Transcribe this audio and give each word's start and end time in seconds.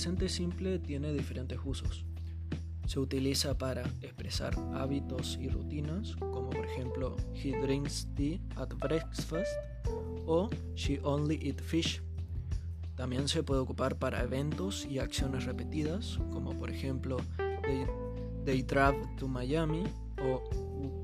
presente 0.00 0.30
simple 0.30 0.78
tiene 0.78 1.12
diferentes 1.12 1.58
usos. 1.62 2.06
Se 2.86 2.98
utiliza 2.98 3.58
para 3.58 3.82
expresar 4.00 4.54
hábitos 4.72 5.38
y 5.38 5.50
rutinas, 5.50 6.16
como 6.16 6.48
por 6.48 6.64
ejemplo, 6.64 7.16
he 7.34 7.50
drinks 7.60 8.08
tea 8.14 8.40
at 8.56 8.72
breakfast 8.78 9.30
o 10.24 10.48
she 10.74 10.98
only 11.02 11.38
eats 11.42 11.62
fish. 11.62 12.00
También 12.96 13.28
se 13.28 13.42
puede 13.42 13.60
ocupar 13.60 13.98
para 13.98 14.22
eventos 14.22 14.86
y 14.86 15.00
acciones 15.00 15.44
repetidas, 15.44 16.18
como 16.32 16.58
por 16.58 16.70
ejemplo, 16.70 17.18
they, 17.36 17.84
they 18.46 18.62
drive 18.62 19.06
to 19.18 19.28
Miami 19.28 19.84
o 20.22 20.42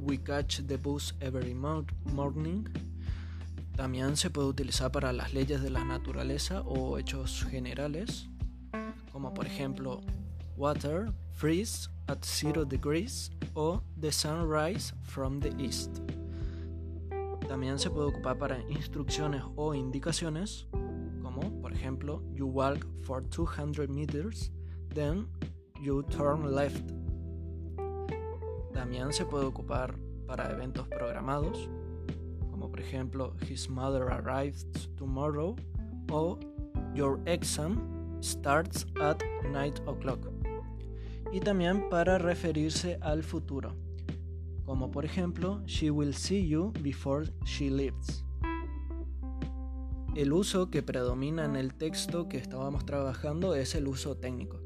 we 0.00 0.18
catch 0.18 0.62
the 0.66 0.76
bus 0.76 1.14
every 1.20 1.54
morning. 1.54 2.64
También 3.76 4.16
se 4.16 4.30
puede 4.30 4.48
utilizar 4.48 4.90
para 4.90 5.12
las 5.12 5.32
leyes 5.32 5.62
de 5.62 5.70
la 5.70 5.84
naturaleza 5.84 6.62
o 6.62 6.98
hechos 6.98 7.46
generales, 7.48 8.29
como 9.20 9.34
por 9.34 9.44
ejemplo, 9.44 10.00
water 10.56 11.12
freeze 11.32 11.90
at 12.08 12.24
zero 12.24 12.64
degrees 12.64 13.30
o 13.54 13.82
the 14.00 14.10
sunrise 14.10 14.94
from 15.02 15.40
the 15.40 15.52
east. 15.58 16.00
También 17.46 17.78
se 17.78 17.90
puede 17.90 18.08
ocupar 18.08 18.38
para 18.38 18.58
instrucciones 18.70 19.42
o 19.56 19.74
indicaciones, 19.74 20.66
como 21.20 21.42
por 21.60 21.70
ejemplo, 21.70 22.22
you 22.32 22.46
walk 22.46 22.86
for 23.02 23.20
200 23.20 23.90
meters, 23.90 24.50
then 24.94 25.26
you 25.82 26.02
turn 26.04 26.54
left. 26.54 26.90
También 28.72 29.12
se 29.12 29.26
puede 29.26 29.44
ocupar 29.44 29.94
para 30.26 30.50
eventos 30.50 30.88
programados, 30.88 31.68
como 32.50 32.70
por 32.70 32.80
ejemplo, 32.80 33.34
his 33.46 33.68
mother 33.68 34.08
arrives 34.08 34.64
tomorrow 34.96 35.56
o 36.10 36.38
your 36.94 37.20
exam 37.26 37.99
starts 38.22 38.86
at 39.00 39.18
9 39.50 39.74
o'clock 39.86 40.28
y 41.32 41.40
también 41.40 41.88
para 41.88 42.18
referirse 42.18 42.98
al 43.00 43.22
futuro, 43.22 43.76
como 44.64 44.90
por 44.90 45.04
ejemplo, 45.04 45.62
She 45.66 45.90
will 45.90 46.14
see 46.14 46.46
you 46.48 46.72
before 46.80 47.26
she 47.44 47.70
leaves. 47.70 48.24
El 50.16 50.32
uso 50.32 50.70
que 50.70 50.82
predomina 50.82 51.44
en 51.44 51.54
el 51.54 51.74
texto 51.74 52.28
que 52.28 52.36
estábamos 52.36 52.84
trabajando 52.84 53.54
es 53.54 53.76
el 53.76 53.86
uso 53.86 54.16
técnico. 54.16 54.60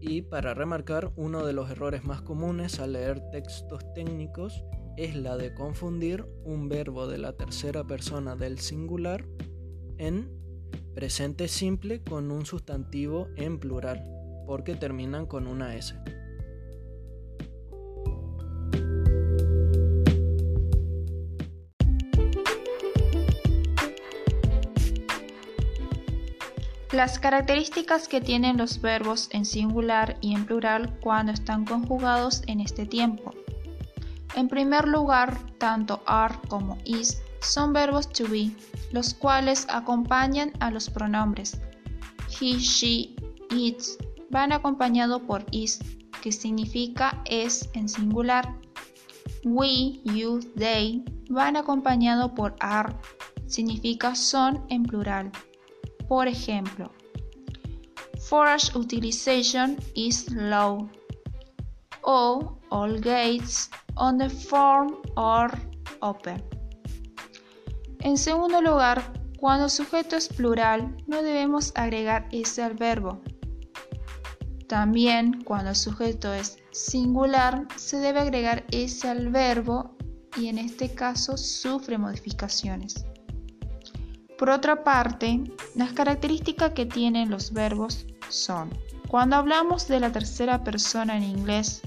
Y 0.00 0.22
para 0.22 0.54
remarcar, 0.54 1.12
uno 1.16 1.44
de 1.44 1.52
los 1.52 1.70
errores 1.70 2.04
más 2.04 2.22
comunes 2.22 2.80
al 2.80 2.94
leer 2.94 3.20
textos 3.30 3.82
técnicos 3.94 4.64
es 4.96 5.14
la 5.14 5.36
de 5.36 5.52
confundir 5.54 6.24
un 6.44 6.68
verbo 6.68 7.06
de 7.06 7.18
la 7.18 7.34
tercera 7.34 7.84
persona 7.84 8.34
del 8.34 8.58
singular 8.58 9.26
en 9.98 10.37
presente 10.98 11.46
simple 11.46 12.02
con 12.02 12.32
un 12.32 12.44
sustantivo 12.44 13.28
en 13.36 13.60
plural 13.60 14.02
porque 14.48 14.74
terminan 14.74 15.26
con 15.26 15.46
una 15.46 15.76
S. 15.76 15.94
Las 26.90 27.20
características 27.20 28.08
que 28.08 28.20
tienen 28.20 28.56
los 28.56 28.80
verbos 28.80 29.28
en 29.30 29.44
singular 29.44 30.16
y 30.20 30.34
en 30.34 30.46
plural 30.46 30.98
cuando 30.98 31.30
están 31.30 31.64
conjugados 31.64 32.42
en 32.48 32.58
este 32.58 32.86
tiempo. 32.86 33.32
En 34.34 34.48
primer 34.48 34.88
lugar, 34.88 35.38
tanto 35.58 36.02
are 36.06 36.34
como 36.48 36.76
is 36.84 37.22
son 37.40 37.72
verbos 37.72 38.08
to 38.08 38.28
be, 38.28 38.50
los 38.92 39.14
cuales 39.14 39.66
acompañan 39.68 40.52
a 40.60 40.70
los 40.70 40.90
pronombres 40.90 41.60
he, 42.28 42.58
she, 42.58 43.16
its, 43.50 43.98
van 44.30 44.52
acompañado 44.52 45.26
por 45.26 45.44
is, 45.50 45.80
que 46.22 46.32
significa 46.32 47.20
es 47.24 47.68
en 47.74 47.88
singular. 47.88 48.54
We, 49.44 50.00
you, 50.04 50.40
they 50.56 51.04
van 51.30 51.56
acompañado 51.56 52.34
por 52.34 52.54
are, 52.60 52.94
significa 53.46 54.14
son 54.14 54.64
en 54.68 54.84
plural. 54.84 55.30
Por 56.08 56.26
ejemplo, 56.26 56.92
forage 58.28 58.76
utilization 58.76 59.76
is 59.94 60.30
low. 60.30 60.88
O 62.02 62.58
all 62.70 63.00
gates 63.00 63.70
on 63.96 64.18
the 64.18 64.30
farm 64.30 64.96
are 65.16 65.50
open. 66.00 66.57
En 68.00 68.16
segundo 68.16 68.60
lugar, 68.60 69.12
cuando 69.38 69.66
el 69.66 69.70
sujeto 69.70 70.16
es 70.16 70.28
plural, 70.28 70.96
no 71.06 71.22
debemos 71.22 71.72
agregar 71.74 72.28
ese 72.32 72.62
al 72.62 72.74
verbo, 72.74 73.20
también 74.68 75.42
cuando 75.44 75.70
el 75.70 75.76
sujeto 75.76 76.34
es 76.34 76.58
singular 76.72 77.66
se 77.76 77.96
debe 77.96 78.20
agregar 78.20 78.64
ese 78.70 79.08
al 79.08 79.30
verbo 79.30 79.96
y 80.36 80.48
en 80.48 80.58
este 80.58 80.94
caso 80.94 81.38
sufre 81.38 81.96
modificaciones. 81.96 83.06
Por 84.38 84.50
otra 84.50 84.84
parte, 84.84 85.42
las 85.74 85.92
características 85.92 86.72
que 86.74 86.84
tienen 86.84 87.30
los 87.30 87.52
verbos 87.52 88.06
son, 88.28 88.70
cuando 89.08 89.36
hablamos 89.36 89.88
de 89.88 90.00
la 90.00 90.12
tercera 90.12 90.62
persona 90.62 91.16
en 91.16 91.24
inglés, 91.24 91.80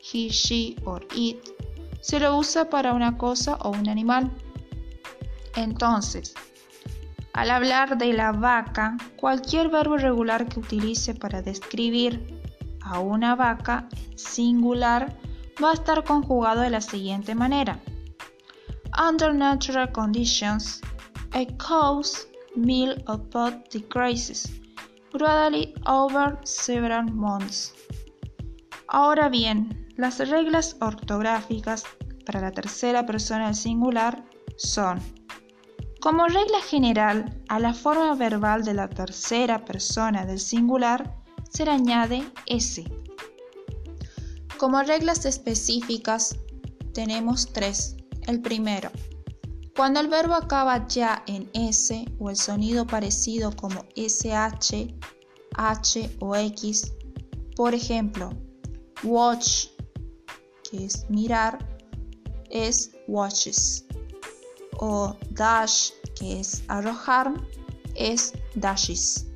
he, 0.00 0.28
she 0.28 0.74
or 0.84 1.06
it, 1.14 1.38
se 2.00 2.18
lo 2.18 2.36
usa 2.38 2.70
para 2.70 2.94
una 2.94 3.18
cosa 3.18 3.56
o 3.56 3.70
un 3.70 3.88
animal. 3.90 4.32
Entonces, 5.56 6.34
al 7.34 7.50
hablar 7.50 7.98
de 7.98 8.12
la 8.12 8.32
vaca, 8.32 8.96
cualquier 9.16 9.68
verbo 9.68 9.96
regular 9.96 10.48
que 10.48 10.60
utilice 10.60 11.14
para 11.14 11.42
describir 11.42 12.40
a 12.82 13.00
una 13.00 13.34
vaca 13.34 13.88
singular 14.16 15.18
va 15.62 15.70
a 15.70 15.74
estar 15.74 16.04
conjugado 16.04 16.60
de 16.60 16.70
la 16.70 16.80
siguiente 16.80 17.34
manera. 17.34 17.80
Under 18.98 19.34
natural 19.34 19.90
conditions, 19.92 20.80
a 21.32 21.46
cow's 21.56 22.28
milk 22.54 22.98
output 23.06 23.70
decreases 23.70 24.62
gradually 25.12 25.74
over 25.86 26.38
several 26.44 27.04
months. 27.04 27.74
Ahora 28.88 29.28
bien, 29.28 29.86
las 29.96 30.18
reglas 30.18 30.76
ortográficas 30.80 31.84
para 32.26 32.40
la 32.40 32.50
tercera 32.50 33.06
persona 33.06 33.46
del 33.46 33.54
singular 33.54 34.24
son 34.56 35.00
como 36.02 36.26
regla 36.26 36.60
general, 36.60 37.40
a 37.48 37.60
la 37.60 37.72
forma 37.72 38.16
verbal 38.16 38.64
de 38.64 38.74
la 38.74 38.88
tercera 38.88 39.64
persona 39.64 40.26
del 40.26 40.40
singular 40.40 41.16
se 41.48 41.64
le 41.64 41.70
añade 41.70 42.24
S. 42.46 42.82
Como 44.58 44.82
reglas 44.82 45.24
específicas 45.26 46.36
tenemos 46.92 47.52
tres. 47.52 47.96
El 48.26 48.40
primero, 48.40 48.90
cuando 49.76 50.00
el 50.00 50.08
verbo 50.08 50.34
acaba 50.34 50.88
ya 50.88 51.22
en 51.28 51.48
S 51.54 52.04
o 52.18 52.30
el 52.30 52.36
sonido 52.36 52.84
parecido 52.84 53.54
como 53.54 53.84
SH, 53.94 54.96
H 55.56 56.16
o 56.18 56.34
X, 56.34 56.94
por 57.54 57.74
ejemplo, 57.74 58.30
watch, 59.04 59.68
que 60.68 60.84
es 60.84 61.08
mirar, 61.08 61.64
es 62.50 62.90
watches 63.06 63.86
o 64.78 65.16
dash, 65.30 65.90
que 66.14 66.40
es 66.40 66.62
arrojar, 66.68 67.32
es 67.94 68.32
dashes. 68.54 69.26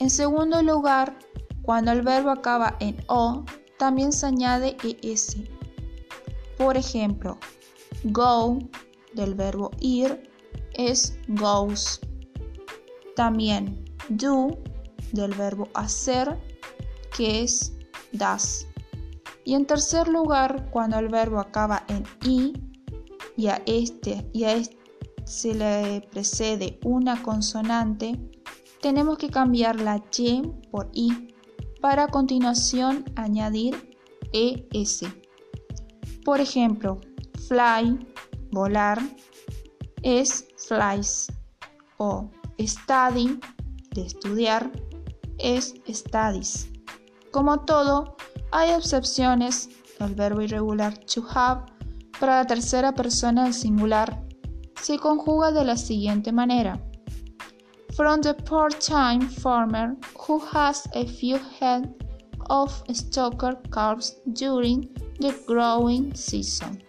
En 0.00 0.10
segundo 0.10 0.62
lugar, 0.62 1.18
cuando 1.62 1.92
el 1.92 2.02
verbo 2.02 2.30
acaba 2.30 2.76
en 2.80 2.96
o, 3.08 3.44
también 3.78 4.12
se 4.12 4.26
añade 4.26 4.76
es. 5.02 5.36
Por 6.56 6.76
ejemplo, 6.76 7.38
go 8.04 8.58
del 9.12 9.34
verbo 9.34 9.70
ir 9.80 10.30
es 10.72 11.18
goes. 11.28 12.00
También 13.16 13.84
do 14.08 14.58
del 15.12 15.34
verbo 15.34 15.68
hacer, 15.74 16.38
que 17.16 17.42
es 17.42 17.72
das. 18.12 18.66
Y 19.44 19.54
en 19.54 19.66
tercer 19.66 20.08
lugar, 20.08 20.70
cuando 20.70 20.98
el 20.98 21.08
verbo 21.08 21.38
acaba 21.40 21.84
en 21.88 22.04
i 22.22 22.52
y 23.38 23.46
a 23.46 23.62
este 23.66 24.28
y 24.32 24.44
a 24.44 24.52
este 24.52 24.76
se 25.24 25.54
le 25.54 26.00
precede 26.10 26.80
una 26.84 27.22
consonante, 27.22 28.18
tenemos 28.80 29.16
que 29.16 29.30
cambiar 29.30 29.80
la 29.80 30.02
y 30.16 30.42
por 30.70 30.90
i 30.92 31.34
para 31.80 32.04
a 32.04 32.08
continuación 32.08 33.04
añadir 33.14 33.96
es. 34.32 35.00
Por 36.24 36.40
ejemplo, 36.40 36.98
fly, 37.46 37.98
volar, 38.50 38.98
es 40.02 40.48
flies 40.56 41.28
o 41.98 42.30
study, 42.60 43.38
de 43.92 44.02
estudiar, 44.02 44.72
es 45.38 45.74
studies. 45.88 46.68
Como 47.30 47.60
todo, 47.60 48.16
hay 48.50 48.70
excepciones. 48.70 49.68
El 50.00 50.14
verbo 50.14 50.40
irregular 50.40 50.96
to 51.06 51.24
have 51.34 51.77
para 52.18 52.36
la 52.36 52.46
tercera 52.46 52.92
persona 52.92 53.44
del 53.44 53.54
singular 53.54 54.22
se 54.80 54.98
conjuga 54.98 55.50
de 55.52 55.64
la 55.64 55.76
siguiente 55.76 56.32
manera. 56.32 56.80
from 57.98 58.20
the 58.22 58.32
part-time 58.32 59.28
farmer 59.28 59.96
who 60.20 60.38
has 60.38 60.86
a 60.94 61.04
few 61.04 61.36
head 61.58 61.92
of 62.48 62.70
stocker 62.90 63.56
calves 63.72 64.20
during 64.34 64.88
the 65.18 65.34
growing 65.48 66.14
season. 66.14 66.80